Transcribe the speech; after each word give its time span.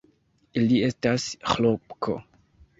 Li 0.63 0.79
estas 0.87 1.27
Ĥlopko! 1.53 2.21